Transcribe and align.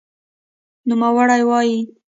نوموړې 0.87 1.39
وايي 1.49 1.77